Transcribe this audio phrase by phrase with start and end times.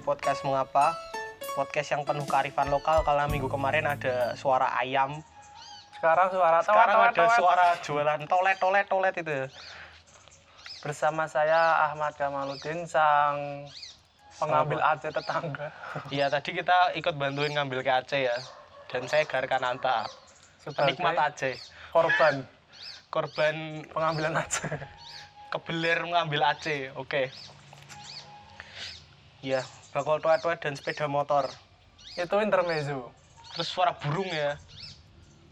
[0.00, 0.96] Di podcast Mengapa.
[1.52, 5.20] Podcast yang penuh kearifan lokal karena minggu kemarin ada suara ayam.
[5.92, 9.44] Sekarang suara Sekarang tawat, ada suara jualan tolet tolet tolet itu.
[10.80, 13.68] Bersama saya Ahmad Kamaluddin sang
[14.40, 15.68] pengambil AC tetangga
[16.16, 18.36] Iya, tadi kita ikut bantuin ngambil ke Aceh ya.
[18.88, 20.08] Dan saya Garkananta,
[20.64, 21.60] sebagai penikmat Aceh.
[21.92, 22.48] korban
[23.12, 24.64] Korban pengambilan AC.
[25.52, 26.88] kebelir mengambil Aceh.
[26.96, 27.28] Oke.
[29.44, 31.46] Iya, bakal toet-toet dan sepeda motor.
[32.14, 33.10] Itu intermezzo.
[33.54, 34.54] Terus suara burung ya.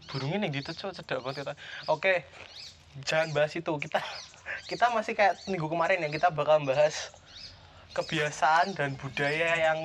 [0.07, 1.53] Burungnya nih gitu cok cedak banget kita.
[1.85, 2.23] Oke.
[3.05, 3.71] Jangan bahas itu.
[3.77, 3.99] Kita
[4.65, 7.13] kita masih kayak minggu kemarin ya kita bakal bahas
[7.93, 9.79] kebiasaan dan budaya yang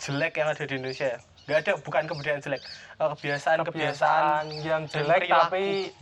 [0.00, 1.20] jelek yang ada di Indonesia.
[1.44, 2.62] Gak ada bukan kebudayaan jelek.
[2.96, 5.92] Eh, Kebiasaan kebiasaan Kebiasaan yang jelek tapi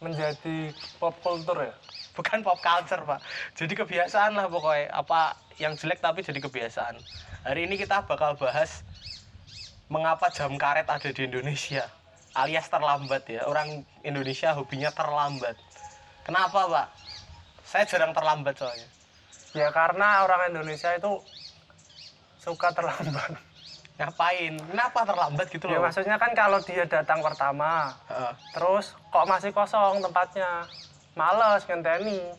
[0.00, 1.74] menjadi pop culture ya.
[2.10, 3.20] bukan pop culture pak.
[3.54, 4.88] Jadi kebiasaan lah pokoknya.
[4.92, 6.96] Apa yang jelek tapi jadi kebiasaan.
[7.44, 8.80] Hari ini kita bakal bahas
[9.90, 11.82] mengapa jam karet ada di Indonesia
[12.38, 15.58] alias terlambat ya orang Indonesia hobinya terlambat
[16.22, 16.86] kenapa pak
[17.66, 18.86] saya jarang terlambat soalnya
[19.50, 21.10] Ya karena orang Indonesia itu
[22.38, 23.34] suka terlambat.
[23.98, 28.32] ngapain kenapa terlambat gitu Ya loh maksudnya kan kalau dia datang pertama, Heeh.
[28.54, 30.70] terus kok masih kosong tempatnya,
[31.18, 32.30] males ngenteni.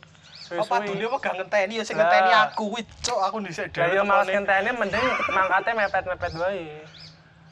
[0.54, 0.88] Oh, Pak Suwi-suwi.
[0.92, 4.28] Duli apa gak ngenteni ya sing ngenteni aku wih cok aku Ya dari ya malas
[4.28, 6.66] ngenteni mending mangkatnya mepet-mepet wae.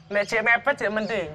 [0.10, 1.30] Nek cek mepet cek mending.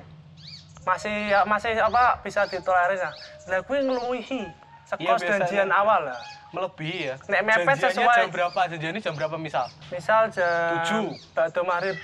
[0.83, 3.11] Masih ya, masih apa bisa ditolerir ya.
[3.47, 4.53] Lah kuwi ngluwihi Iya,
[4.87, 5.39] sekos biasanya.
[5.41, 6.21] janjian awal lah.
[6.51, 11.11] melebihi ya Nek mepet sesuai- jam berapa janjiannya jam berapa misal Misal jam Tujuh.
[11.33, 11.97] Bakdo maghrib.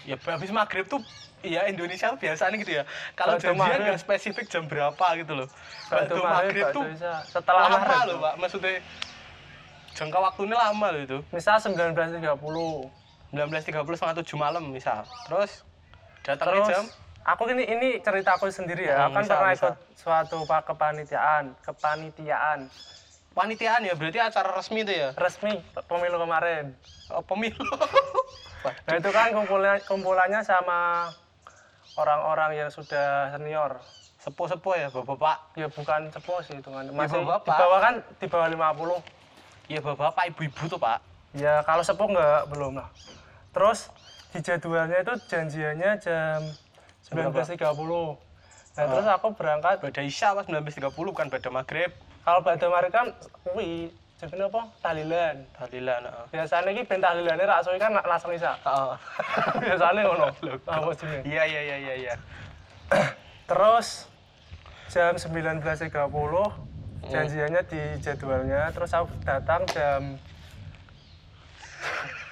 [0.00, 1.02] ya habis maghrib tuh
[1.46, 2.84] Iya Indonesia biasanya gitu ya.
[3.14, 5.48] Kalau Bakdo janjian nggak spesifik jam berapa gitu loh.
[5.86, 6.84] Bakdo maghrib, tuh.
[7.30, 8.34] Setelah lama loh pak.
[8.42, 8.82] Maksudnya
[9.94, 11.18] jangka waktunya lama loh itu.
[11.30, 12.20] Misal 19.30.
[13.30, 15.06] 19.30 setengah tujuh malam misal.
[15.30, 15.62] Terus
[16.26, 16.84] datangnya Terus jam
[17.26, 19.06] aku ini ini ceritaku sendiri ya.
[19.06, 19.70] Hmm, aku kan misal, pernah misal.
[19.70, 22.60] ikut suatu pak kepanitiaan, kepanitiaan
[23.36, 25.12] panitiaan ya berarti acara resmi itu ya.
[25.12, 26.72] resmi pemilu kemarin.
[27.12, 27.60] Oh, pemilu.
[28.88, 31.12] Nah itu kan kumpulannya, kumpulannya sama
[31.96, 33.80] orang-orang yang sudah senior.
[34.20, 35.56] Sepuh-sepuh ya bapak-bapak.
[35.56, 36.84] Ya bukan sepuh sih itu kan.
[36.92, 37.58] Masih di bapak-bapak.
[37.58, 39.72] bawah kan di bawah 50.
[39.72, 40.98] Ya bapak-bapak ibu-ibu tuh pak.
[41.36, 42.88] Ya kalau sepuh enggak belum lah.
[43.50, 43.88] Terus
[44.34, 46.40] di jadwalnya itu janjiannya jam
[47.08, 47.64] 19.30.
[48.76, 51.90] Nah terus aku berangkat Pada Isya pas 19.30 bukan pada maghrib.
[52.26, 53.14] kalau pada mari kan
[53.46, 54.62] kuwi jenenge apa?
[54.80, 55.36] Tahlilan.
[55.52, 56.00] Tahlilan.
[56.08, 56.26] heeh.
[56.32, 58.56] Biasanya iki ben tahlilane suwi kan langsung isa.
[58.64, 58.94] Heeh.
[59.64, 60.26] Biasanya ngono.
[60.64, 61.28] Apa jenenge?
[61.28, 62.14] Iya iya iya iya iya.
[63.50, 64.08] Terus
[64.88, 65.92] jam 19.30
[67.06, 70.18] janjiannya di jadwalnya terus aku datang jam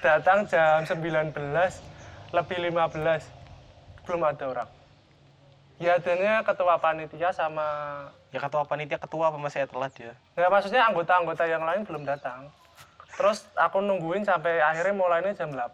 [0.03, 1.31] datang jam 19
[2.34, 4.71] lebih 15 belum ada orang
[5.78, 7.66] ya adanya ketua panitia sama
[8.34, 10.11] Ya ketua panitia ketua apa masih telat ya?
[10.34, 12.50] nggak maksudnya anggota-anggota yang lain belum datang
[13.15, 15.71] terus aku nungguin sampai akhirnya mulainya jam 8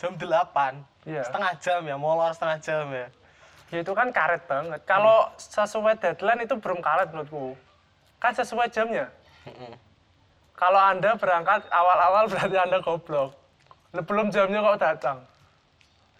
[0.00, 0.80] Jam 8.
[1.04, 1.20] Iya.
[1.28, 3.06] Setengah jam ya, molor setengah jam ya.
[3.68, 7.52] ya itu kan karet banget kalau sesuai deadline itu belum karet menurutku
[8.20, 9.08] kan sesuai jamnya.
[10.60, 13.32] Kalau Anda berangkat awal-awal berarti Anda goblok.
[14.04, 15.18] Belum jamnya kok datang.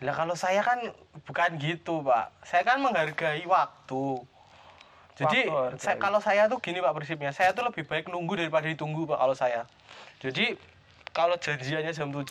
[0.00, 0.80] Lah kalau saya kan
[1.28, 2.32] bukan gitu, Pak.
[2.48, 4.24] Saya kan menghargai waktu.
[5.20, 5.40] Jadi
[5.76, 9.20] saya, kalau saya tuh gini Pak prinsipnya, saya tuh lebih baik nunggu daripada ditunggu Pak
[9.20, 9.68] kalau saya.
[10.24, 10.56] Jadi
[11.12, 12.24] kalau janjiannya jam 7,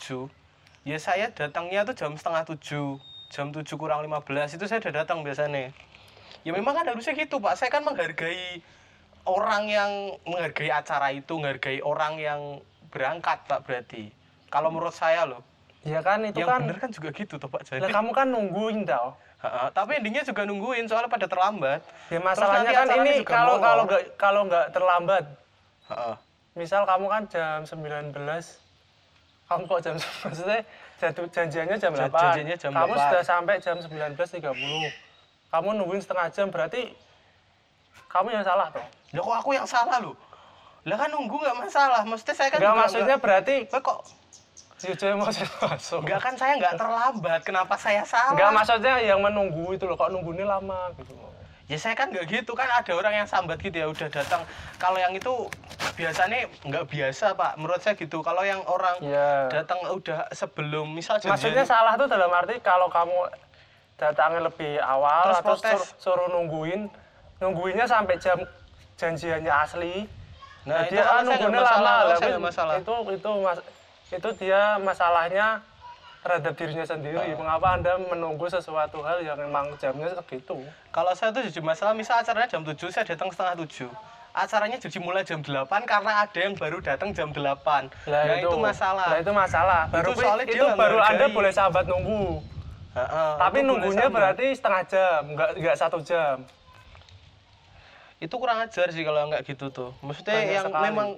[0.82, 2.98] ya saya datangnya tuh jam setengah 7,
[3.30, 5.70] jam 7 kurang 15 itu saya udah datang biasanya.
[6.42, 8.58] Ya memang kan harusnya gitu Pak, saya kan menghargai
[9.22, 9.90] orang yang
[10.26, 12.40] menghargai acara itu, menghargai orang yang
[12.90, 14.10] berangkat Pak berarti.
[14.50, 15.46] Kalau menurut saya loh,
[15.80, 16.60] Ya kan itu yang kan.
[16.60, 17.64] bener kan juga gitu toh Pak.
[17.64, 19.16] Jadi Lah kamu kan nungguin tau.
[19.70, 21.80] Tapi endingnya juga nungguin soalnya pada terlambat.
[22.08, 23.64] Ya masalahnya kan ini kalau molor.
[23.64, 25.24] kalau nggak kalau nggak terlambat.
[25.88, 26.12] Ha-ha.
[26.52, 28.12] Misal kamu kan jam 19
[29.48, 30.60] kamu kok jam maksudnya
[30.96, 32.14] jadu, janjiannya jam Ja- 8.
[32.14, 33.02] janjiannya jam kamu 8.
[33.02, 34.92] sudah sampai jam 19.30.
[35.50, 36.92] Kamu nungguin setengah jam berarti
[38.06, 38.84] kamu yang salah toh.
[39.10, 40.14] Lah kok aku yang salah loh?
[40.82, 42.04] Lah kan nunggu nggak masalah.
[42.04, 43.98] Maksudnya saya kan Enggak maksudnya berarti nggak- kok
[44.80, 46.00] si cewek masih masuk.
[46.00, 47.40] nggak kan saya nggak terlambat.
[47.44, 48.32] Kenapa saya salah?
[48.32, 51.12] Enggak maksudnya yang menunggu itu loh, kok nunggunya lama gitu.
[51.68, 54.42] Ya saya kan nggak gitu kan ada orang yang sambat gitu ya udah datang.
[54.74, 55.30] Kalau yang itu
[55.94, 57.54] biasanya nggak biasa pak.
[57.54, 58.18] Menurut saya gitu.
[58.20, 59.52] Kalau yang orang Iya.
[59.52, 63.14] datang udah sebelum misal Maksudnya salah tuh dalam arti kalau kamu
[63.94, 66.88] datangnya lebih awal Terus atau sur- suruh nungguin,
[67.38, 68.40] nungguinnya sampai jam
[68.96, 70.08] janjiannya asli.
[70.60, 72.16] Nah, Jadi itu ah kalau saya nggak nunggunya lama lah.
[72.18, 72.74] saya masalah.
[72.76, 73.58] Itu itu mas
[74.10, 75.62] itu dia masalahnya
[76.20, 77.32] terhadap dirinya sendiri.
[77.38, 80.58] Mengapa Anda menunggu sesuatu hal yang memang jamnya segitu?
[80.92, 83.88] Kalau saya tuh jadi masalah, misal acaranya jam 7, saya datang setengah 7.
[84.30, 87.40] Acaranya jadi mulai jam 8 karena ada yang baru datang jam 8.
[87.40, 89.08] Lah nah, itu, masalah.
[89.10, 89.82] Lah itu masalah.
[89.90, 91.34] Baru Itu soalnya itu dia nggak baru Anda menghargai.
[91.34, 92.24] boleh sahabat nunggu.
[92.90, 96.36] Heeh, Tapi itu boleh nunggunya berarti setengah jam, enggak enggak satu jam.
[98.20, 99.96] itu kurang ajar sih kalau nggak gitu tuh.
[100.04, 100.84] Maksudnya Banyak yang sekali.
[100.92, 101.08] memang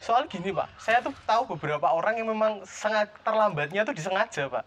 [0.00, 4.64] soal gini pak, saya tuh tahu beberapa orang yang memang sangat terlambatnya tuh disengaja pak.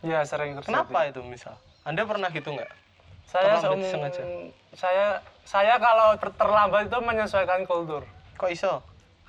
[0.00, 0.66] Iya, sering terjadi.
[0.68, 1.58] Kenapa itu misal?
[1.82, 2.70] Anda pernah gitu nggak?
[3.26, 4.22] Saya Terlambat disengaja?
[4.72, 5.06] saya
[5.42, 8.06] saya kalau ter- terlambat itu menyesuaikan kultur.
[8.36, 8.78] Kok iso?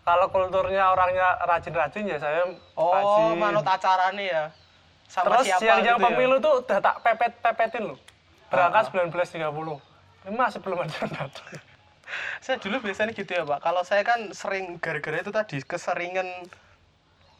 [0.03, 3.35] Kalau kulturnya orangnya rajin-rajin ya saya Oh, rajin.
[3.37, 4.43] manut acaranya ya.
[5.05, 6.05] Sama Terus siapa yang yang gitu ya?
[6.05, 7.99] pemilu tuh udah tak pepet-pepetin loh.
[8.47, 8.89] Berangkat Ah.
[9.07, 9.79] 19.30.
[10.23, 11.47] Ini masih belum ada yang datang.
[12.39, 13.59] Saya dulu biasanya gitu ya pak.
[13.59, 16.27] Kalau saya kan sering gara-gara itu tadi keseringan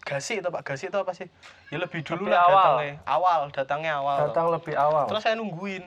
[0.04, 0.64] gasi itu pak.
[0.64, 1.28] Gasi itu apa sih?
[1.72, 2.56] Ya lebih dulu Lebih lah awal.
[2.56, 2.94] datangnya.
[3.06, 4.18] Awal, datangnya awal.
[4.28, 5.06] Datang lebih awal.
[5.12, 5.84] Terus saya nungguin.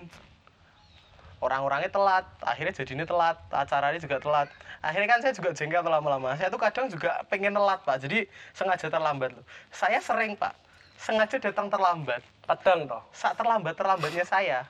[1.40, 4.52] Orang-orangnya telat, akhirnya jadinya telat, acaranya juga telat.
[4.84, 6.36] Akhirnya kan saya juga jengkel lama-lama.
[6.36, 9.44] Saya tuh kadang juga pengen telat pak, jadi sengaja terlambat loh.
[9.72, 10.52] Saya sering pak,
[11.00, 12.20] sengaja datang terlambat.
[12.44, 13.00] pedang toh.
[13.16, 14.68] Saat terlambat terlambatnya saya,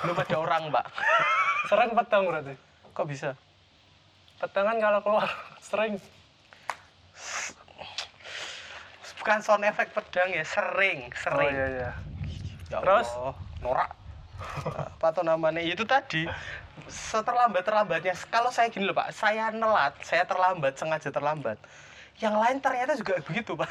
[0.00, 0.86] belum ada orang pak.
[1.68, 2.54] Sering pedang berarti.
[2.92, 3.30] Kok bisa?
[4.40, 5.28] Pedang kan kalau keluar
[5.62, 5.94] sering.
[9.22, 11.54] Bukan sound effect pedang ya, sering, Oh sering.
[11.54, 11.90] iya iya.
[12.74, 13.08] Ya Terus?
[13.62, 13.94] Norak.
[14.98, 16.26] apa tuh namanya itu tadi
[16.90, 21.58] seterlambat terlambatnya kalau saya gini loh pak saya nelat saya terlambat sengaja terlambat
[22.18, 23.70] yang lain ternyata juga begitu pak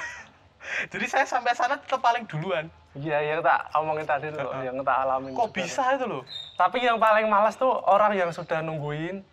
[0.88, 2.69] jadi saya sampai sana tetap paling duluan.
[2.92, 5.31] Iya, yang tak omongin tadi tuh, yang tak alamin.
[5.31, 6.24] kok bisa itu loh?
[6.60, 9.24] Tapi yang paling malas tuh orang yang sudah nungguin,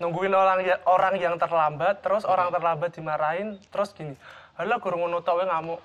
[0.00, 4.16] nungguin orang ya- orang yang terlambat, terus orang terlambat dimarahin, terus gini,
[4.56, 5.80] halah guru ngono tau ngamuk.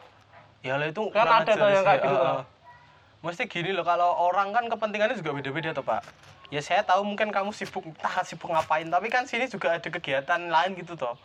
[0.59, 2.43] ya lah itu Kan ada tuh yang kayak gitu eh.
[3.23, 6.03] mesti gini loh kalau orang kan kepentingannya juga beda-beda tuh pak.
[6.51, 10.51] Ya saya tahu mungkin kamu sibuk entah sibuk ngapain tapi kan sini juga ada kegiatan
[10.51, 11.15] lain gitu toh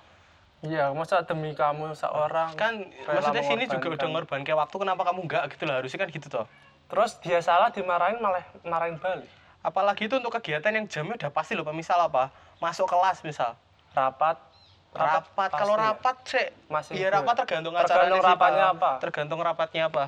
[0.64, 5.44] Iya, masa demi kamu seorang kan maksudnya sini juga udah ngorbankan waktu kenapa kamu enggak?
[5.52, 6.46] Gitu lah harusnya kan gitu toh.
[6.88, 9.28] Terus dia salah dimarahin malah marahin balik.
[9.64, 12.28] apalagi itu untuk kegiatan yang jamnya udah pasti loh misal apa?
[12.60, 13.56] Masuk kelas misal.
[13.96, 14.36] Rapat.
[14.94, 17.16] rapat, kalau rapat sih Masih ya itu.
[17.18, 18.90] rapat tergantung Tergantung sih, rapatnya apa.
[19.02, 20.04] tergantung rapatnya apa.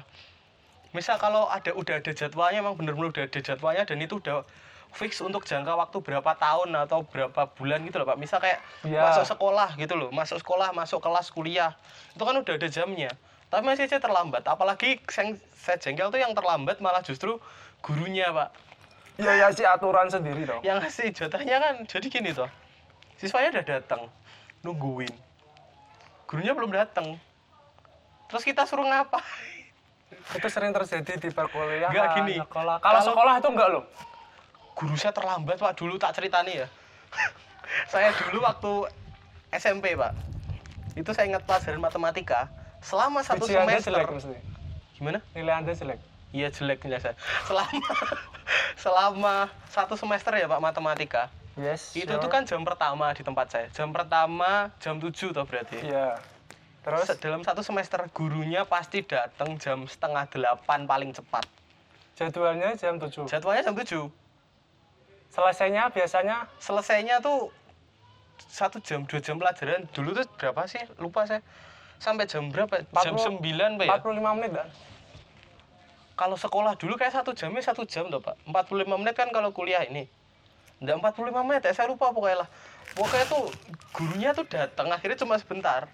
[0.95, 4.47] Misal kalau ada udah ada jadwalnya emang bener-bener udah ada jadwalnya dan itu udah
[4.97, 9.05] fix untuk jangka waktu berapa tahun atau berapa bulan gitu loh Pak misal kayak Iya.
[9.07, 11.77] masuk sekolah gitu loh masuk sekolah masuk kelas kuliah
[12.11, 13.13] itu kan udah ada jamnya
[13.47, 17.37] tapi masih aja terlambat apalagi yang saya jengkel tuh yang terlambat malah justru
[17.79, 18.51] gurunya Pak
[19.17, 20.61] Iya, ya si aturan sendiri dong.
[20.61, 22.49] yang ngasih jatahnya kan jadi gini toh
[23.17, 24.03] siswanya udah datang
[24.61, 25.13] nungguin
[26.27, 27.17] gurunya belum datang
[28.27, 29.21] terus kita suruh ngapa
[30.07, 32.35] Itu sering terjadi di perkuliahan, Nggak, gini.
[32.41, 32.79] sekolah.
[32.79, 33.85] Kalau- sekolah itu enggak loh.
[34.77, 36.69] Guru saya terlambat pak dulu tak ceritani ya
[37.93, 38.73] saya dulu waktu
[39.51, 40.13] SMP pak
[40.93, 44.43] itu saya ingat pelajaran matematika selama satu Ujiannya semester jelek
[44.93, 46.01] gimana Nilai Anda jelek.
[46.31, 47.81] iya jelek nilai saya selama
[48.77, 49.35] selama
[49.67, 51.97] satu semester ya pak matematika Yes.
[51.97, 52.21] itu sure.
[52.21, 56.21] tuh kan jam pertama di tempat saya jam pertama jam 7 toh berarti Iya.
[56.85, 61.49] Terus Se- dalam satu semester gurunya pasti datang jam setengah delapan paling cepat.
[62.13, 63.25] jadwalnya jam 7.
[63.27, 64.05] Jadwalnya jam tujuh.
[65.31, 67.53] Selesainya biasanya Selesainya tuh
[68.47, 69.85] satu jam dua jam pelajaran.
[69.93, 70.81] Dulu tuh berapa sih?
[70.97, 71.41] Lupa saya.
[71.97, 72.85] Sampai jam berapa?
[73.05, 73.97] Jam 40 sembilan pak ya?
[74.01, 74.69] 45 menit kan?
[76.17, 78.37] Kalau sekolah dulu kayak satu jamnya satu jam tuh pak.
[78.49, 80.09] 45 menit kan kalau kuliah ini.
[80.81, 82.49] Enggak 45 menit ya, saya lupa pokoknya lah.
[82.93, 83.45] Pokoknya tuh
[83.97, 85.89] gurunya tuh datang akhirnya cuma sebentar.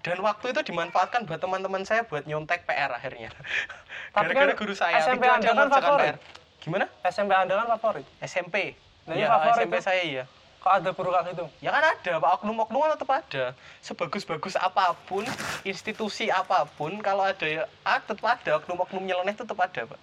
[0.00, 3.28] Dan waktu itu dimanfaatkan buat teman-teman saya buat nyontek PR akhirnya.
[4.16, 5.96] Tapi Gara-gara kan guru saya SMP tidak ada kan.
[6.00, 6.16] PR.
[6.58, 6.86] Gimana?
[7.06, 8.06] SMP Anda kan favorit.
[8.22, 8.74] SMP.
[9.06, 9.84] Nah, ya, favorit SMP tuh.
[9.86, 10.24] saya iya.
[10.58, 11.44] Kok ada guru kayak gitu?
[11.62, 12.30] Ya kan ada, Pak.
[12.42, 13.44] Oknum-oknum kan tetap ada.
[13.78, 15.22] Sebagus-bagus apa pun,
[15.62, 18.58] institusi apa pun, kalau ada ya, ah, tetap ada.
[18.58, 20.00] Oknum-oknum nyeleneh tetap ada, Pak.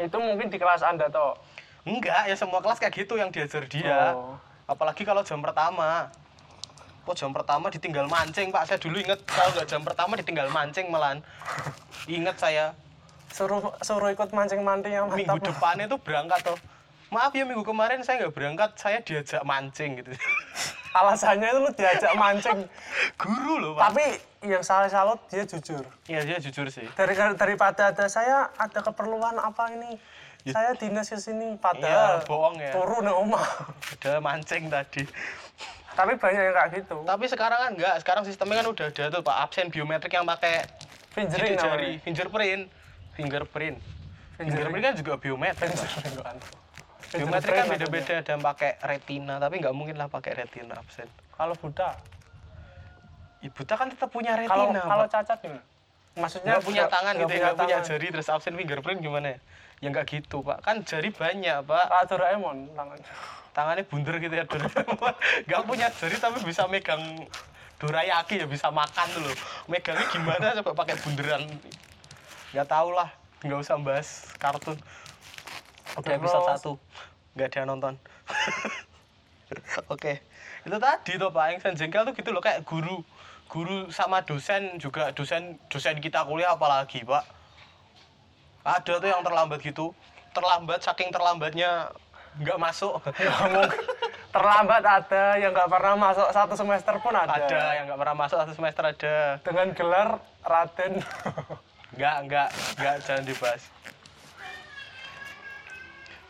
[0.00, 1.36] Itu mungkin di kelas Anda toh.
[1.84, 4.16] Enggak, ya semua kelas kayak gitu yang diajar dia.
[4.16, 4.40] Oh.
[4.64, 6.08] Apalagi kalau jam pertama.
[7.04, 8.64] Kok jam pertama ditinggal mancing, Pak?
[8.64, 11.20] Saya dulu inget kalau nggak jam pertama ditinggal mancing malahan.
[12.08, 12.72] Ingat saya,
[13.34, 16.58] Suruh suruh ikut mancing-mancing yang minggu depannya tuh berangkat tuh.
[17.10, 20.14] Maaf ya minggu kemarin saya nggak berangkat, saya diajak mancing gitu.
[20.98, 22.70] Alasannya itu lu diajak mancing.
[23.18, 23.90] Guru loh, Pak.
[23.90, 24.04] Tapi
[24.46, 25.82] yang salah salut dia jujur.
[26.06, 26.86] Iya, dia jujur sih.
[26.94, 29.98] Dari daripada ada saya ada keperluan apa ini?
[30.46, 32.70] Saya dinas ke sini Iya, padahal bohong ya.
[32.70, 33.46] turun omah.
[33.98, 35.02] Udah mancing tadi.
[35.94, 36.96] Tapi banyak yang kayak gitu.
[37.02, 40.66] Tapi sekarang kan enggak, sekarang sistemnya kan udah ada tuh Pak, absen biometrik yang pakai
[41.14, 41.98] jari, namanya.
[42.02, 42.62] fingerprint.
[43.14, 43.78] Fingerprint.
[44.36, 45.70] Fingerprint kan juga biometrik.
[45.70, 46.34] Pak.
[47.14, 51.06] Biometrik kan beda-beda ada yang pakai retina, tapi nggak mungkin lah pakai retina absen.
[51.34, 51.94] Kalau Buddha,
[53.44, 54.80] Ibu tak kan tetap punya kalau retina.
[54.88, 55.12] kalau Pak.
[55.12, 55.62] cacat gimana?
[56.14, 59.38] Maksudnya nggak punya tangan gitu ya, nggak punya jari terus absen fingerprint gimana ya?
[59.82, 63.10] Ya nggak gitu pak, kan jari banyak pak, Kayak Doraemon tangannya.
[63.52, 65.14] tangannya bunder gitu ya Doraemon.
[65.50, 67.02] Nggak punya jari tapi bisa megang
[67.76, 69.36] dorayaki ya bisa makan tuh loh.
[69.68, 71.42] Megangnya gimana coba pakai bunderan?
[72.54, 73.10] Nggak tahu lah,
[73.42, 74.78] nggak usah bahas kartun.
[75.98, 76.72] Udah episode satu,
[77.34, 77.94] nggak ada yang nonton.
[79.90, 80.22] Oke,
[80.62, 83.02] itu tadi tuh pak, yang saya jengkel tuh gitu loh kayak guru.
[83.50, 87.26] Guru sama dosen juga dosen dosen kita kuliah apalagi pak.
[88.62, 89.90] Ada tuh yang terlambat gitu.
[90.30, 91.90] Terlambat saking terlambatnya
[92.38, 93.02] nggak masuk.
[93.18, 93.66] Ngomong
[94.30, 97.34] terlambat ada yang nggak pernah masuk satu semester pun ada.
[97.34, 99.42] ada yang nggak pernah masuk satu semester ada.
[99.42, 101.02] Dengan gelar Raden.
[101.94, 102.48] nggak nggak
[102.78, 103.62] nggak jangan dibahas.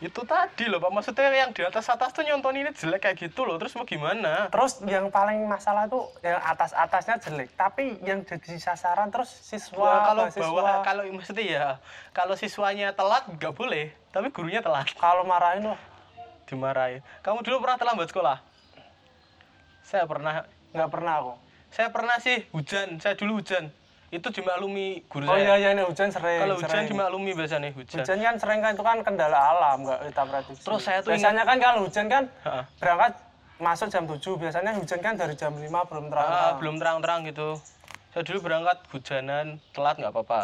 [0.03, 0.91] Itu tadi loh pak.
[0.91, 3.55] Maksudnya yang di atas atas tuh nyonton ini jelek kayak gitu loh.
[3.57, 4.51] Terus mau gimana?
[4.51, 9.79] Terus yang paling masalah tuh yang atas atasnya jelek, tapi yang jadi sasaran terus siswa
[9.79, 11.65] Wah, kalau mahasiswa, bawah kalau maksudnya ya
[12.11, 14.91] kalau siswanya telat nggak boleh tapi gurunya telat.
[14.99, 15.79] Kalau marahin wah
[16.45, 17.01] dimarahin.
[17.25, 18.37] Kamu dulu pernah terlambat sekolah?
[19.81, 20.45] Saya pernah.
[20.75, 21.33] Nggak pernah aku.
[21.75, 23.03] saya pernah sih hujan.
[23.03, 23.67] Saya dulu hujan
[24.07, 26.39] itu dimaklumi guru Oh saya iya iya ini hujan sering.
[26.39, 26.87] kalau hujan sering.
[26.87, 30.61] dimaklumi biasanya hujan Hujan kan sering kan itu kan kendala alam nggak kita prediksi.
[30.61, 32.61] Terus saya tuh biasanya kan kalau hujan kan Ha-ha.
[32.77, 33.13] berangkat
[33.55, 36.27] masuk jam 7 biasanya hujan kan dari jam 5 belum terang.
[36.27, 37.57] Ah, belum terang-terang gitu
[38.09, 40.41] saya dulu berangkat hujanan telat nggak apa-apa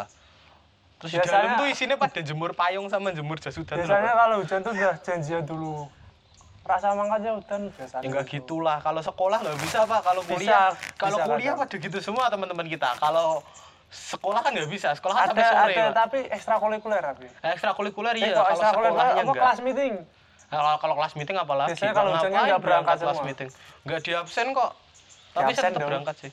[0.98, 4.36] terus di Biasanya- dalam tuh isinya pada jemur payung sama jemur jas hujan Biasanya kalau
[4.38, 5.88] hujan tuh sudah janjian dulu.
[6.62, 8.02] Rasa mangkatnya hujan biasanya.
[8.02, 8.36] ya nggak gitu.
[8.46, 12.30] gitulah kalau sekolah nggak bisa pak kalau Bisa, kuliah kalau bisa kuliah pada gitu semua
[12.30, 13.42] teman-teman kita kalau
[13.90, 15.94] sekolah kan nggak bisa sekolah kan Ada sampai sore ada Pak.
[15.98, 17.26] tapi ekstrakurikuler tapi.
[17.44, 19.94] ekstrakurikuler iya kalau sekolahnya enggak kelas meeting?
[20.48, 23.28] kalau kalau kelas meeting apalagi Biasanya kalau hujan Ngapain nggak berangkat kelas semua.
[23.28, 23.50] meeting
[23.82, 24.72] nggak di absen kok
[25.32, 25.90] tapi Di saya absen tetap dong.
[25.90, 26.32] berangkat sih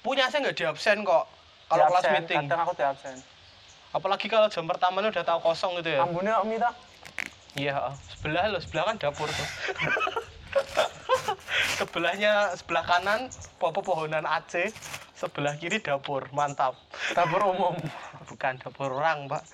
[0.00, 1.24] punya saya nggak di absen kok
[1.68, 3.16] kalau kelas meeting Kadang aku di absen.
[3.92, 6.70] apalagi kalau jam pertama udah tahu kosong gitu ya Ambune kok minta?
[7.58, 9.48] Iya sebelah loh sebelah kan dapur tuh.
[11.80, 14.72] Sebelahnya sebelah kanan popo pohonan Aceh
[15.16, 16.76] sebelah kiri dapur mantap.
[17.12, 17.76] Dapur umum.
[18.28, 19.44] bukan dapur orang pak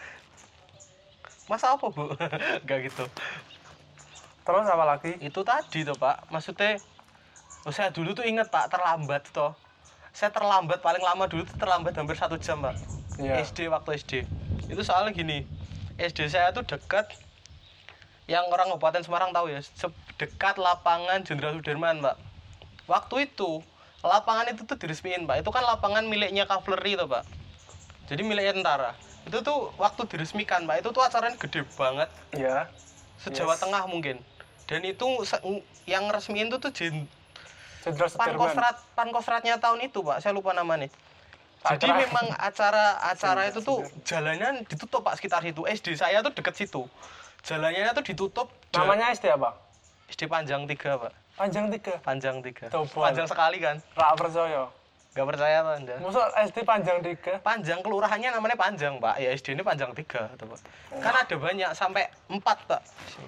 [1.51, 2.13] masa apa bu?
[2.65, 3.05] Nggak gitu.
[4.45, 5.13] Terus apa lagi?
[5.19, 6.29] itu tadi tuh pak.
[6.31, 6.79] Maksudnya
[7.67, 9.57] oh, saya dulu tuh inget pak terlambat toh.
[10.15, 12.79] Saya terlambat paling lama dulu tuh terlambat hampir satu jam pak
[13.19, 13.43] Iya.
[13.43, 14.13] SD waktu SD
[14.71, 15.43] itu soalnya gini
[15.99, 17.11] SD saya tuh dekat
[18.29, 22.21] yang orang Kabupaten Semarang tahu ya se- dekat lapangan Jenderal Sudirman pak.
[22.85, 23.65] Waktu itu
[24.05, 25.41] lapangan itu tuh diresmiin pak.
[25.41, 27.25] Itu kan lapangan miliknya Kavleri tuh pak.
[28.13, 28.93] Jadi miliknya tentara.
[29.25, 30.85] Itu tuh waktu diresmikan pak.
[30.85, 32.09] Itu tuh acaranya gede banget.
[32.37, 32.69] Iya.
[33.19, 33.61] se-Jawa Yes.
[33.65, 34.21] Tengah mungkin.
[34.69, 35.25] Dan itu
[35.89, 37.09] yang resmiin itu tuh jen,
[37.81, 38.37] Jenderal Sudirman.
[38.37, 40.21] pankostrat pankostratnya tahun itu pak.
[40.21, 40.93] Saya lupa namanya.
[41.59, 45.65] Jadi memang acara acara itu tuh jalannya ditutup pak sekitar situ.
[45.65, 46.85] SD saya tuh deket situ
[47.43, 49.57] jalannya tuh ditutup Namanya SD apa?
[50.09, 51.95] SD Panjang tiga pak Panjang tiga.
[52.03, 53.03] Panjang tiga Tobol.
[53.05, 54.67] panjang sekali kan Rak percaya.
[55.09, 57.33] nggak percaya tuh anda Masuk SD panjang tiga.
[57.41, 60.61] Panjang kelurahannya namanya Panjang pak ya SD ini Panjang tiga tuh pak
[61.01, 62.83] kan ada banyak sampai empat pak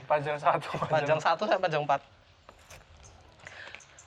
[0.05, 0.71] Panjang satu.
[0.93, 2.01] panjang satu sampai panjang empat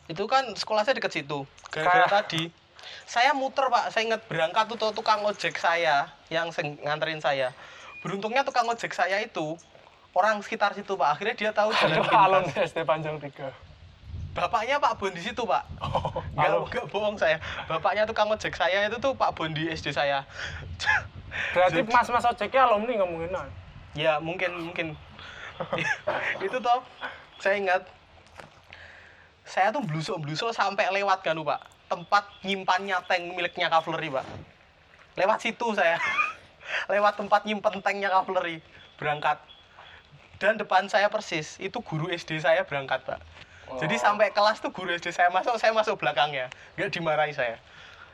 [0.03, 2.51] itu kan sekolah saya deket situ gara-gara tadi
[3.07, 6.51] saya muter pak saya ingat berangkat tuh tukang ojek saya yang
[6.83, 7.55] nganterin saya
[8.03, 9.55] beruntungnya tukang ojek saya itu
[10.13, 11.17] orang sekitar situ pak.
[11.17, 12.69] Akhirnya dia tahu jalan pintas.
[12.71, 13.49] SD panjang tiga.
[14.33, 15.61] bapaknya Pak Bon di situ pak.
[15.77, 17.37] Oh, nggak nggak bohong saya.
[17.69, 20.25] Bapaknya tukang ojek saya itu tuh Pak Bon di SD saya.
[21.53, 23.45] Berarti mas-mas ojeknya alumni ngomongin nah.
[23.93, 24.87] ya mungkin mungkin.
[26.45, 26.81] Itu toh
[27.37, 27.85] saya ingat
[29.45, 31.61] saya tuh blusuk blusuk sampai lewat kan pak.
[31.85, 34.25] Tempat nyimpannya tank miliknya Cavalry pak.
[35.13, 36.01] Lewat situ saya.
[36.91, 38.65] Lewat tempat nyimpen tanknya Cavalry
[38.97, 39.37] berangkat
[40.43, 43.23] dan depan saya persis itu guru SD saya berangkat pak.
[43.79, 44.01] Jadi Oh.
[44.03, 46.51] sampai kelas tuh guru SD saya masuk saya masuk belakangnya.
[46.75, 47.55] Nggak dimarahi saya.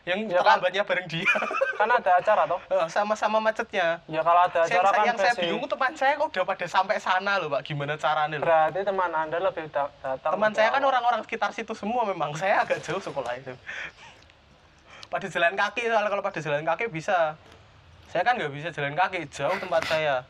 [0.06, 0.62] Yang Ya kan?
[0.62, 1.26] terlambatnya bareng dia.
[1.82, 2.62] Kan ada acara toh?
[2.70, 3.98] Eh, sama-sama macetnya.
[4.06, 6.98] Ya kalau ada saya, acara kan yang saya bingung teman saya kok udah pada sampai
[7.00, 7.66] sana loh pak.
[7.66, 8.46] Gimana caranya loh?
[8.46, 10.32] Berarti teman anda lebih da- datang.
[10.38, 12.32] teman saya kan orang-orang sekitar situ semua memang.
[12.36, 13.52] Saya agak jauh sekolah itu.
[15.12, 17.34] Pada jalan kaki soalnya kalau pada jalan kaki bisa.
[18.10, 20.22] Saya kan nggak bisa jalan kaki jauh tempat saya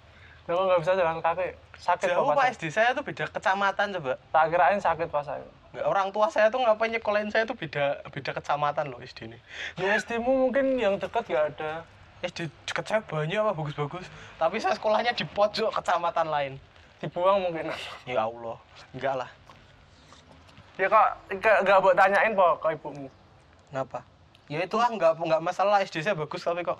[0.49, 2.51] Kalau nggak bisa jalan kaki, sakit jauh pak saya.
[2.51, 5.45] SD saya tuh beda kecamatan coba Tak kirain sakit pas saya.
[5.69, 9.37] Nggak, orang tua saya tuh ngapain nyekolahin saya tuh beda beda kecamatan loh SD ini
[9.77, 11.85] Di SD mu mungkin yang dekat nggak ada.
[12.19, 16.53] SD deket saya banyak apa bagus-bagus tapi saya sekolahnya di pojok kecamatan lain
[16.97, 17.69] Dibuang mungkin.
[18.03, 18.57] ya Allah
[18.91, 19.29] enggak lah
[20.75, 23.07] Ya kok nggak nggak buat tanyain po ke ibumu.
[23.69, 24.03] kenapa
[24.47, 26.75] ya itu ah nggak nggak masalah SD saya bagus tapi kok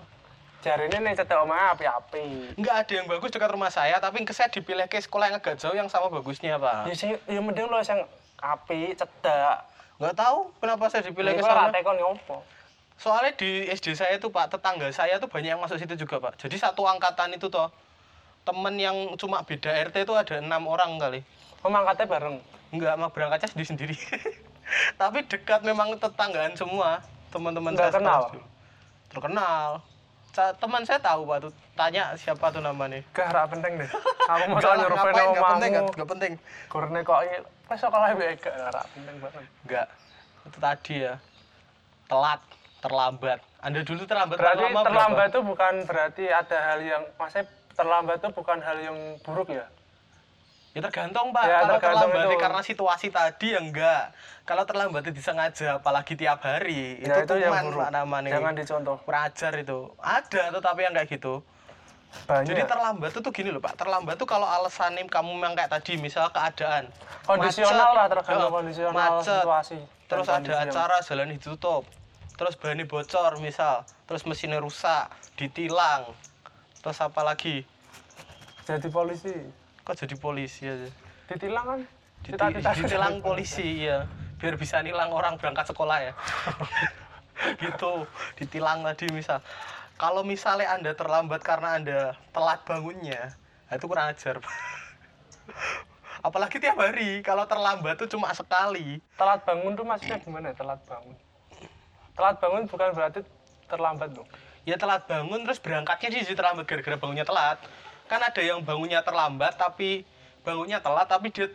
[0.60, 2.52] Jari ini nih cetek omah api-api.
[2.60, 5.72] nggak ada yang bagus dekat rumah saya tapi saya dipilih ke sekolah yang agak jauh
[5.72, 8.04] yang sama bagusnya pak Ya sing ya mending lo yang
[8.36, 9.64] api cedak.
[9.96, 12.44] nggak tahu kenapa saya dipilih ke ke sana tekon ngopo.
[13.00, 16.36] soalnya di SD saya tuh pak tetangga saya tuh banyak yang masuk situ juga pak
[16.36, 17.72] jadi satu angkatan itu toh
[18.44, 21.20] temen yang cuma beda RT itu ada enam orang kali
[21.60, 22.36] Oh bareng.
[22.72, 23.96] nggak mau berangkatnya sendiri sendiri
[25.00, 29.99] tapi dekat memang tetanggaan semua teman-teman saya terkenal Sa-
[30.32, 33.90] teman saya tahu pak tuh tanya siapa tuh namanya Gak rak penting deh.
[34.26, 36.32] Aku mau lah, nyuruh ngapain, nggak penting nggak penting
[36.66, 39.44] Kurne kok ini pas sekolah BK gak rak penting banget.
[39.64, 39.86] nggak
[40.42, 41.14] itu tadi ya
[42.06, 42.40] telat
[42.80, 45.22] terlambat anda dulu terlambat Berarti terlambat berapa?
[45.28, 49.66] itu bukan berarti ada hal yang maksudnya terlambat itu bukan hal yang buruk ya.
[50.70, 51.50] Ya tergantung pak.
[51.50, 52.38] Ya, kalau tergantung terlambat itu.
[52.38, 54.14] karena situasi tadi ya enggak.
[54.46, 57.90] Kalau terlambat disengaja, apalagi tiap hari, Ya, itu, itu yang buruk.
[57.90, 58.30] namanya.
[58.38, 58.96] Jangan dicontoh.
[59.02, 59.90] Perajar itu.
[59.98, 61.42] Ada tetapi yang kayak gitu.
[62.26, 62.46] Banyak.
[62.46, 63.78] Jadi terlambat itu tuh gini loh pak.
[63.78, 66.90] Terlambat tuh kalau alasannya kamu memang kayak tadi, misal keadaan.
[67.22, 69.78] kondisional macet, lah tergantung kondisional macet, situasi.
[70.06, 71.82] Terus ada yang- acara jalan ditutup.
[72.34, 73.86] Terus bahannya bocor misal.
[74.06, 76.10] Terus mesinnya rusak, ditilang.
[76.78, 77.66] Terus apa lagi?
[78.60, 79.34] jadi polisi.
[79.82, 80.88] Kok jadi polisi aja?
[81.28, 81.80] Ditilang kan?
[82.20, 83.14] Cita-cita- ditilang.
[83.24, 84.04] polisi ya
[84.36, 86.12] biar bisa nilang orang berangkat sekolah ya.
[87.64, 87.92] Gitu.
[88.36, 89.40] Ditilang tadi misal.
[89.96, 91.98] Kalau misalnya anda terlambat karena anda
[92.32, 93.32] telat bangunnya
[93.66, 94.36] nah itu kurang ajar.
[96.26, 97.24] Apalagi tiap hari.
[97.24, 99.00] Kalau terlambat tuh cuma sekali.
[99.16, 101.16] Telat bangun tuh maksudnya gimana ya telat bangun?
[102.12, 103.20] Telat bangun bukan berarti
[103.64, 104.28] terlambat dong.
[104.60, 107.56] ya telat bangun terus berangkatnya jadi terlambat gara-gara bangunnya telat
[108.10, 110.02] kan ada yang bangunnya terlambat tapi
[110.42, 111.46] bangunnya telat tapi dia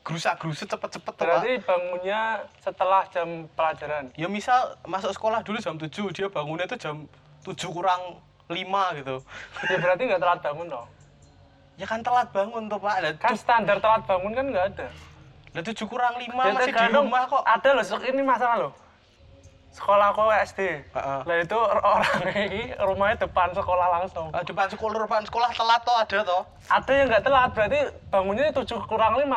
[0.00, 1.28] gerusak-gerusuk cepet-cepet tuh, Pak.
[1.28, 2.20] Berarti bangunnya
[2.56, 4.08] setelah jam pelajaran.
[4.14, 7.04] ya misal masuk sekolah dulu jam 7 dia bangunnya itu jam
[7.42, 8.56] 7 kurang 5
[8.96, 9.16] gitu
[9.66, 10.86] Ya berarti nggak telat bangun dong.
[11.76, 14.86] ya kan telat bangun tuh pak lah Kan standar telat bangun kan nggak ada.
[15.50, 18.72] lah 7 kurang 5 Ya, masih di rumah kok Ada loh, ini masalah loh.
[19.70, 20.82] Sekolah aku SD.
[20.98, 24.26] Lah itu orang ini rumahnya depan sekolah langsung.
[24.34, 27.80] Ah, depan sekolah depan sekolah telat toh ada toh Ada yang nggak telat, berarti
[28.10, 29.30] bangunnya 7 kurang 5.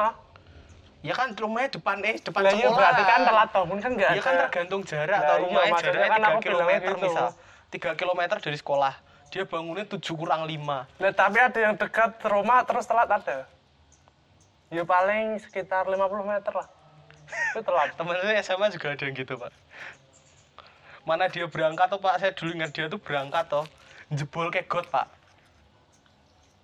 [1.03, 4.07] ya kan rumahnya depan eh depan Lah iya sekolah berarti kan telat bangun kan nggak
[4.07, 4.23] ya ada.
[4.23, 7.03] kan tergantung jarak Lah atau iya, rumahnya maksudnya jaraknya kan 3 aku bilangnya km gitu.
[7.03, 7.27] misal
[7.75, 8.93] 3 km dari sekolah
[9.27, 13.37] dia bangunnya 7 kurang 5 Lah tapi ada yang dekat rumah terus telat ada.
[14.71, 16.67] Ya paling sekitar 50 meter lah.
[17.51, 17.91] Itu telat.
[17.99, 19.51] teman saya SMA juga ada yang gitu pak
[21.03, 23.65] mana dia berangkat tuh pak saya dulu ingat dia tuh berangkat toh
[24.11, 25.07] jebol kayak got pak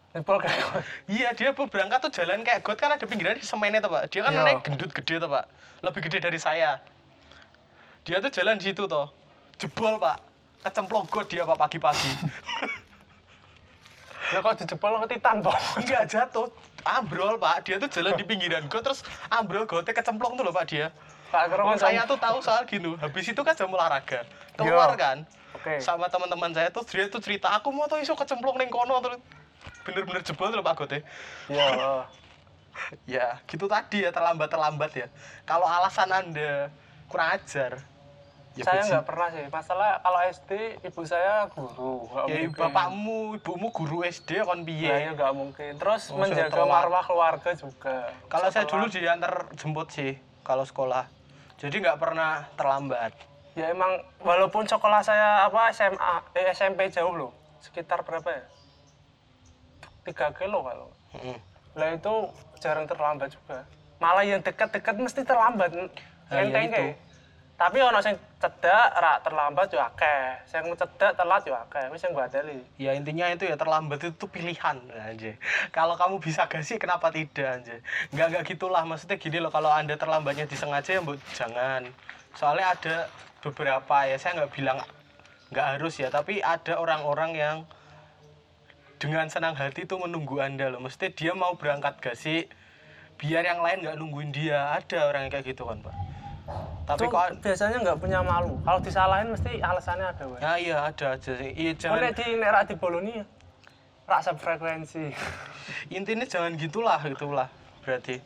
[0.09, 0.57] Jebol kayak
[1.05, 4.09] Iya dia berangkat tuh jalan kayak got kan ada pinggiran di semennya tuh pak.
[4.09, 4.41] Dia kan Iya.
[4.41, 5.45] naik gendut gede tuh pak.
[5.85, 6.81] Lebih gede dari saya.
[8.09, 9.13] Dia tuh jalan di situ toh.
[9.61, 10.17] Jebol pak.
[10.65, 12.11] Kecemplung got dia pak pagi-pagi.
[14.29, 15.57] Ya kok dijebol ke titan toh.
[15.73, 16.45] Enggak jatuh.
[16.85, 17.65] Ambrol pak.
[17.65, 19.01] Dia tuh jalan di pinggiran got terus
[19.33, 20.93] ambrol gotnya kecemplung tuh loh pak dia.
[21.29, 22.97] Pak saya tuh tahu soal gitu.
[22.97, 24.25] Habis itu kan jam olahraga.
[24.57, 24.97] Keluar Iya.
[24.97, 25.17] kan.
[25.53, 25.77] Oke.
[25.81, 29.19] Sama teman-teman saya tuh dia tuh cerita aku mau tuh iso kecemplung neng kono terus
[29.83, 30.99] bener-bener jebol loh pak gotnya.
[31.47, 32.05] Iya.
[33.03, 35.07] Ya, gitu tadi ya terlambat-terlambat ya.
[35.43, 36.71] Kalau alasan Anda
[37.11, 37.83] kurang ajar,
[38.55, 39.45] ya saya nggak pernah sih.
[39.51, 42.07] Masalah kalau SD ibu saya guru.
[42.31, 42.55] Ya mungkin.
[42.55, 44.95] bapakmu, ibumu guru SD kon Ya, piye?
[44.95, 45.71] ya nggak mungkin.
[45.75, 48.15] Terus Oh, menjaga marwah keluarga juga.
[48.31, 51.03] Kalau saya dulu diantar jemput sih kalau sekolah.
[51.59, 53.11] Jadi nggak pernah terlambat.
[53.59, 57.31] Ya emang walaupun sekolah saya apa SMA, eh, SMP jauh loh.
[57.59, 58.43] Sekitar berapa ya?
[60.07, 60.87] 3 kilo kalau.
[61.19, 61.37] Mm.
[61.75, 62.13] Lah itu
[62.63, 63.67] jarang terlambat juga.
[63.99, 65.75] Malah yang dekat-dekat mesti terlambat.
[65.75, 66.75] Ah, iya Enteng itu.
[66.79, 66.95] kayak.
[67.59, 70.47] Tapi ono sing cedak ra terlambat yo akeh.
[70.47, 71.91] Sing cedak telat yo akeh.
[71.91, 72.63] Wis sing badali.
[72.79, 75.35] Ya intinya itu ya terlambat itu pilihan aja.
[75.75, 77.75] Kalau kamu bisa gasih kenapa tidak aja?
[78.15, 81.03] Nggak nggak gitulah maksudnya gini loh kalau anda terlambatnya disengaja ya
[81.35, 81.91] jangan.
[82.31, 82.95] Soalnya ada
[83.43, 84.79] beberapa ya saya nggak bilang
[85.51, 87.57] nggak harus ya tapi ada orang-orang yang
[89.03, 90.79] dengan senang hati tuh menunggu anda loh.
[90.79, 92.47] Mesti dia mau berangkat gasih
[93.19, 94.79] biar yang lain nggak nungguin dia.
[94.79, 96.08] Ada orang yang kayak gitu kan pak.
[96.89, 98.57] Tapi kok biasanya nggak punya malu.
[98.65, 100.39] Kalau disalahin mesti alasannya ada, Wak.
[100.41, 101.51] ya iya ada aja sih.
[101.53, 103.25] Iya Oh, jangan nek di nek rak di boloni ya.
[104.09, 105.05] Rak sefrekuensi.
[105.97, 107.45] intinya jangan gitulah gitulah
[107.85, 108.17] berarti.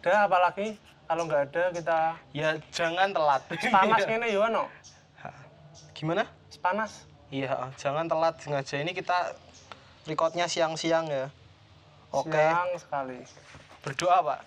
[0.00, 1.98] Udah apalagi kalau nggak ada kita
[2.32, 3.42] Ya jangan telat.
[3.68, 4.64] panas ini ya no
[5.92, 6.24] Gimana?
[6.64, 8.78] panas Iya, jangan telat sengaja.
[8.80, 9.34] Ini kita
[10.06, 11.26] recordnya siang-siang ya.
[12.14, 13.18] Oke, siang sekali
[13.82, 14.40] berdoa Pak.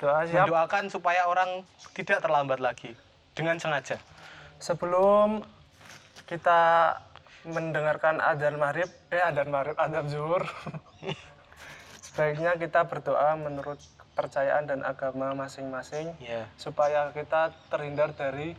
[0.00, 1.60] Doa siap Mendoakan supaya orang
[1.92, 2.96] tidak terlambat lagi
[3.30, 4.00] dengan sengaja.
[4.56, 5.44] sebelum
[6.24, 6.92] kita
[7.42, 10.44] mendengarkan adzan maghrib eh adzan maghrib adzan zuhur
[12.04, 16.44] sebaiknya kita berdoa menurut kepercayaan dan agama masing-masing Iya.
[16.56, 18.52] supaya kita terhindar dari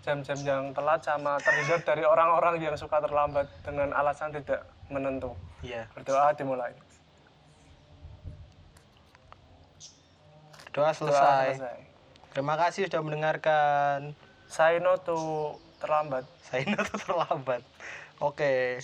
[0.00, 5.84] jam-jam yang telat sama terhindar dari orang-orang yang suka terlambat dengan alasan tidak menentu Iya.
[5.92, 6.72] berdoa dimulai
[10.72, 11.60] Doa doa selesai.
[11.60, 11.78] selesai
[12.32, 14.16] Terima kasih sudah mendengarkan.
[14.48, 14.96] say no
[15.80, 17.60] terlambat Saya itu terlambat.
[18.20, 18.80] Oke.